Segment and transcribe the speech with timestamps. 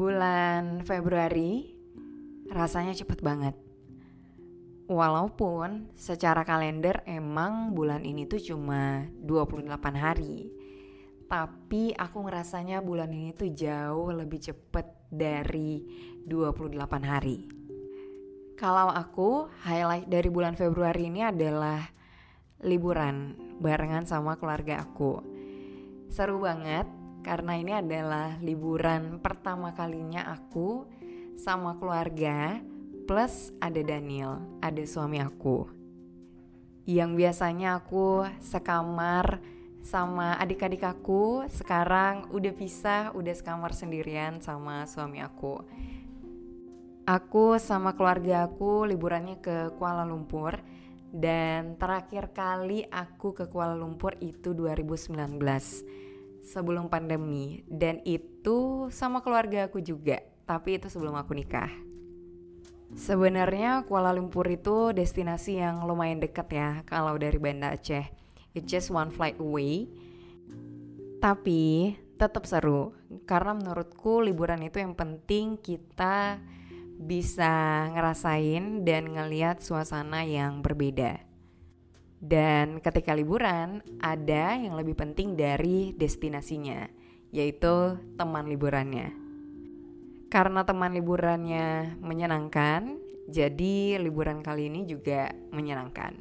[0.00, 1.76] Bulan Februari
[2.48, 3.52] rasanya cepet banget.
[4.88, 9.68] Walaupun secara kalender emang bulan ini tuh cuma 28
[10.00, 10.48] hari.
[11.28, 15.84] Tapi aku ngerasanya bulan ini tuh jauh lebih cepet dari
[16.24, 17.44] 28 hari.
[18.56, 21.84] Kalau aku, highlight dari bulan Februari ini adalah
[22.64, 25.20] liburan barengan sama keluarga aku.
[26.08, 26.88] Seru banget
[27.20, 30.88] karena ini adalah liburan pertama kalinya aku
[31.36, 32.60] sama keluarga
[33.08, 35.66] plus ada Daniel, ada suami aku.
[36.84, 39.40] Yang biasanya aku sekamar
[39.80, 45.64] sama adik-adik aku, sekarang udah pisah, udah sekamar sendirian sama suami aku.
[47.08, 50.60] Aku sama keluarga aku liburannya ke Kuala Lumpur
[51.10, 55.18] dan terakhir kali aku ke Kuala Lumpur itu 2019
[56.44, 61.70] sebelum pandemi dan itu sama keluarga aku juga tapi itu sebelum aku nikah
[62.90, 68.02] Sebenarnya Kuala Lumpur itu destinasi yang lumayan dekat ya kalau dari Banda Aceh.
[68.50, 69.86] It's just one flight away.
[71.22, 72.90] Tapi tetap seru
[73.30, 76.42] karena menurutku liburan itu yang penting kita
[77.00, 81.29] bisa ngerasain dan ngeliat suasana yang berbeda.
[82.20, 86.84] Dan ketika liburan, ada yang lebih penting dari destinasinya,
[87.32, 89.08] yaitu teman liburannya.
[90.28, 96.20] Karena teman liburannya menyenangkan, jadi liburan kali ini juga menyenangkan.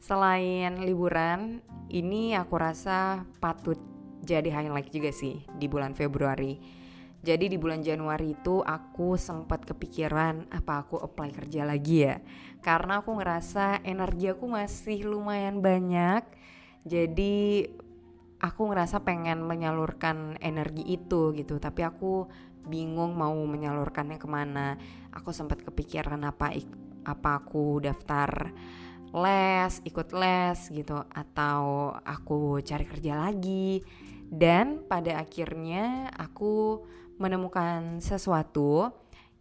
[0.00, 1.60] Selain liburan,
[1.92, 3.76] ini aku rasa patut
[4.24, 6.79] jadi highlight juga sih di bulan Februari.
[7.20, 12.16] Jadi di bulan Januari itu aku sempat kepikiran apa aku apply kerja lagi ya?
[12.64, 16.24] Karena aku ngerasa energi aku masih lumayan banyak.
[16.88, 17.68] Jadi
[18.40, 21.60] aku ngerasa pengen menyalurkan energi itu gitu.
[21.60, 22.24] Tapi aku
[22.64, 24.80] bingung mau menyalurkannya ke mana.
[25.12, 26.56] Aku sempat kepikiran apa
[27.04, 28.48] apa aku daftar
[29.12, 31.04] les ikut les gitu.
[31.12, 33.84] Atau aku cari kerja lagi.
[34.30, 36.80] Dan pada akhirnya aku
[37.20, 38.90] menemukan sesuatu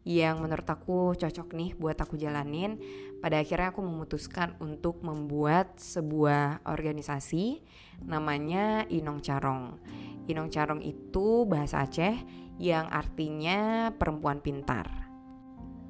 [0.04, 2.80] yang menurut aku cocok nih buat aku jalanin
[3.20, 7.64] pada akhirnya aku memutuskan untuk membuat sebuah organisasi
[8.04, 9.80] namanya Inong Carong.
[10.28, 12.16] Inong Carong itu bahasa Aceh
[12.60, 14.88] yang artinya perempuan pintar.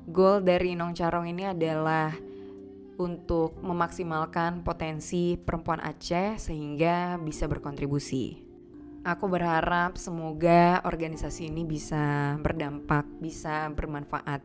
[0.09, 2.09] Goal dari Inong Carong ini adalah
[2.99, 8.48] untuk memaksimalkan potensi perempuan Aceh sehingga bisa berkontribusi.
[9.07, 14.43] Aku berharap semoga organisasi ini bisa berdampak, bisa bermanfaat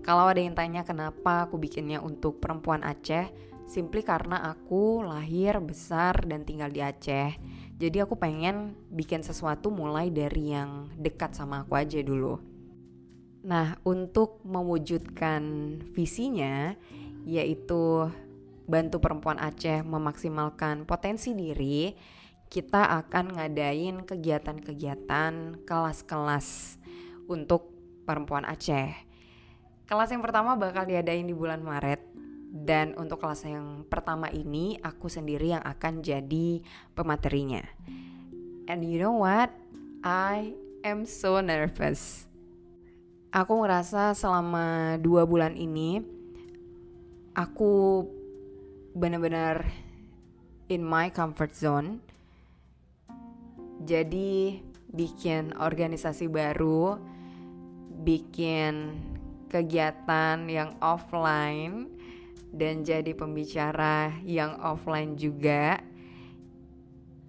[0.00, 3.28] kalau ada yang tanya kenapa aku bikinnya untuk perempuan Aceh,
[3.68, 7.36] simply karena aku lahir, besar, dan tinggal di Aceh.
[7.76, 12.40] Jadi aku pengen bikin sesuatu mulai dari yang dekat sama aku aja dulu.
[13.44, 15.42] Nah, untuk mewujudkan
[15.92, 16.72] visinya,
[17.28, 18.08] yaitu
[18.64, 21.92] bantu perempuan Aceh memaksimalkan potensi diri,
[22.50, 26.76] kita akan ngadain kegiatan-kegiatan kelas-kelas
[27.30, 27.70] untuk
[28.02, 28.90] perempuan Aceh.
[29.86, 32.02] Kelas yang pertama bakal diadain di bulan Maret
[32.50, 36.58] dan untuk kelas yang pertama ini aku sendiri yang akan jadi
[36.98, 37.62] pematerinya.
[38.66, 39.54] And you know what?
[40.02, 42.26] I am so nervous.
[43.30, 46.02] Aku ngerasa selama dua bulan ini
[47.30, 48.02] aku
[48.98, 49.70] benar-benar
[50.66, 52.02] in my comfort zone.
[53.80, 54.60] Jadi
[54.92, 57.00] bikin organisasi baru,
[58.04, 59.00] bikin
[59.48, 61.90] kegiatan yang offline
[62.50, 65.78] dan jadi pembicara yang offline juga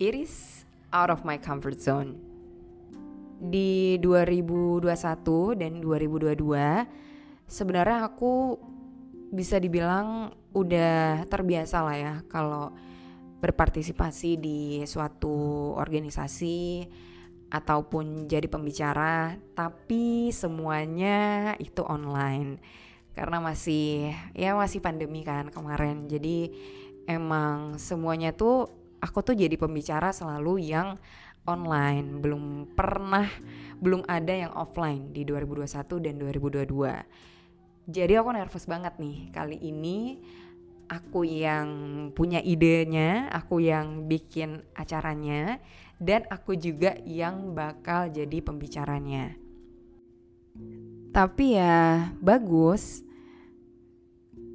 [0.01, 2.17] it is out of my comfort zone.
[3.41, 4.85] Di 2021
[5.57, 8.57] dan 2022 sebenarnya aku
[9.33, 12.75] bisa dibilang udah terbiasa lah ya kalau
[13.41, 16.85] berpartisipasi di suatu organisasi
[17.51, 22.61] ataupun jadi pembicara, tapi semuanya itu online
[23.11, 26.07] karena masih ya masih pandemi kan kemarin.
[26.07, 26.53] Jadi
[27.09, 28.71] emang semuanya tuh
[29.03, 30.95] aku tuh jadi pembicara selalu yang
[31.43, 33.27] online, belum pernah
[33.81, 37.89] belum ada yang offline di 2021 dan 2022.
[37.91, 40.21] Jadi aku nervous banget nih kali ini
[40.91, 41.67] aku yang
[42.11, 45.63] punya idenya, aku yang bikin acaranya
[45.95, 49.39] dan aku juga yang bakal jadi pembicaranya.
[51.15, 53.07] Tapi ya bagus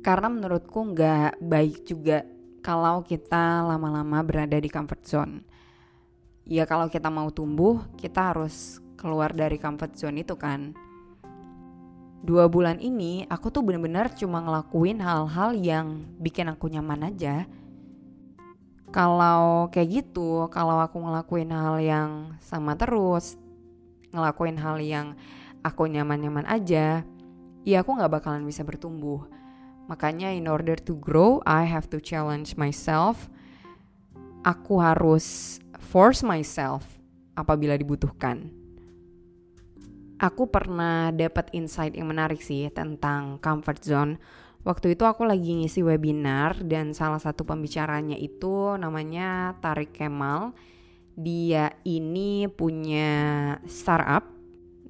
[0.05, 2.29] karena menurutku nggak baik juga
[2.61, 5.35] kalau kita lama-lama berada di comfort zone.
[6.44, 10.86] Ya kalau kita mau tumbuh kita harus keluar dari comfort zone itu kan.
[12.24, 17.44] Dua bulan ini aku tuh bener-bener cuma ngelakuin hal-hal yang bikin aku nyaman aja
[18.96, 22.10] kalau kayak gitu, kalau aku ngelakuin hal yang
[22.40, 23.36] sama terus,
[24.14, 25.12] ngelakuin hal yang
[25.60, 27.04] aku nyaman-nyaman aja,
[27.66, 29.26] ya aku gak bakalan bisa bertumbuh.
[29.90, 33.28] Makanya in order to grow, I have to challenge myself.
[34.48, 35.58] Aku harus
[35.92, 36.86] force myself
[37.36, 38.48] apabila dibutuhkan.
[40.16, 44.16] Aku pernah dapat insight yang menarik sih tentang comfort zone
[44.66, 50.58] Waktu itu aku lagi ngisi webinar dan salah satu pembicaranya itu namanya Tarik Kemal.
[51.14, 54.26] Dia ini punya startup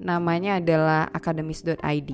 [0.01, 2.11] namanya adalah akademis.id.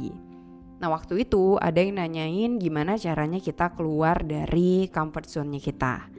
[0.83, 6.11] Nah waktu itu ada yang nanyain gimana caranya kita keluar dari comfort zone-nya kita.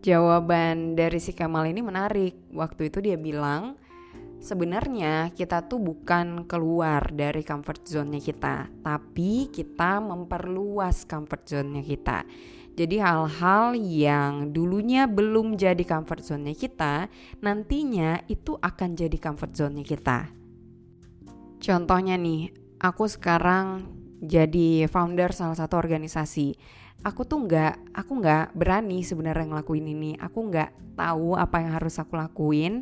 [0.00, 2.48] Jawaban dari si Kemal ini menarik.
[2.56, 3.76] Waktu itu dia bilang,
[4.40, 12.24] sebenarnya kita tuh bukan keluar dari comfort zone-nya kita, tapi kita memperluas comfort zone-nya kita.
[12.80, 17.12] Jadi hal-hal yang dulunya belum jadi comfort zone-nya kita,
[17.44, 20.32] nantinya itu akan jadi comfort zone-nya kita.
[21.60, 22.48] Contohnya nih,
[22.80, 23.84] aku sekarang
[24.24, 26.56] jadi founder salah satu organisasi.
[27.04, 30.10] Aku tuh nggak, aku nggak berani sebenarnya ngelakuin ini.
[30.16, 32.80] Aku nggak tahu apa yang harus aku lakuin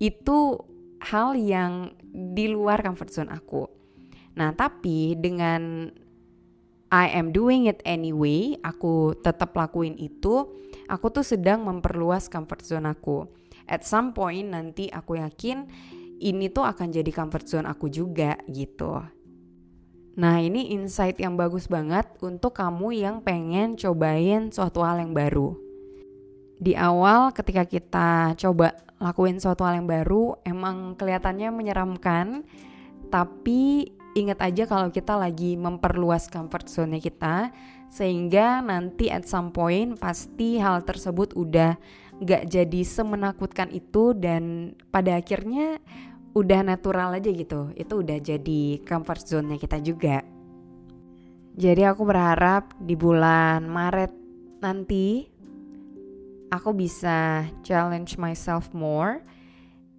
[0.00, 0.56] itu
[1.04, 3.68] hal yang di luar comfort zone aku.
[4.34, 5.92] Nah, tapi dengan
[6.90, 10.50] I am doing it anyway, aku tetap lakuin itu,
[10.90, 13.28] aku tuh sedang memperluas comfort zone aku.
[13.70, 15.70] At some point nanti aku yakin
[16.18, 18.98] ini tuh akan jadi comfort zone aku juga gitu.
[20.18, 25.54] Nah, ini insight yang bagus banget untuk kamu yang pengen cobain suatu hal yang baru.
[26.60, 32.44] Di awal ketika kita coba lakuin suatu hal yang baru emang kelihatannya menyeramkan.
[33.08, 37.50] Tapi ingat aja kalau kita lagi memperluas comfort zone kita
[37.90, 41.74] sehingga nanti at some point pasti hal tersebut udah
[42.22, 45.82] gak jadi semenakutkan itu dan pada akhirnya
[46.36, 47.74] udah natural aja gitu.
[47.74, 50.22] Itu udah jadi comfort zone kita juga.
[51.58, 54.14] Jadi aku berharap di bulan Maret
[54.62, 55.26] nanti
[56.50, 59.22] aku bisa challenge myself more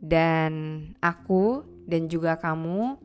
[0.03, 2.99] dan aku dan juga kamu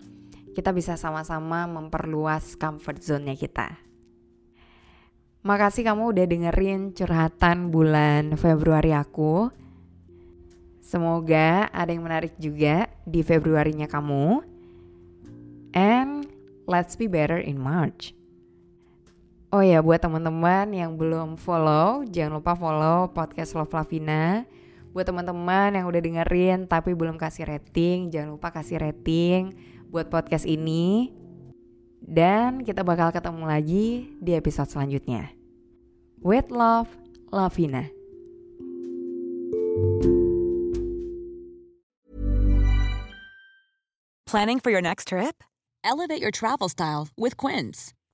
[0.57, 3.77] kita bisa sama-sama memperluas comfort zone-nya kita.
[5.45, 9.53] Makasih kamu udah dengerin curhatan bulan Februari aku.
[10.83, 14.43] Semoga ada yang menarik juga di Februarinya kamu.
[15.77, 16.25] And
[16.65, 18.16] let's be better in March.
[19.57, 24.45] Oh ya, buat teman-teman yang belum follow, jangan lupa follow podcast Love Lavina.
[24.93, 29.57] Buat teman-teman yang udah dengerin tapi belum kasih rating, jangan lupa kasih rating
[29.89, 31.09] buat podcast ini.
[32.05, 35.33] Dan kita bakal ketemu lagi di episode selanjutnya.
[36.21, 36.93] With love,
[37.33, 37.89] Lavina.
[44.29, 45.41] Planning for your next trip?
[45.81, 47.96] Elevate your travel style with Quince.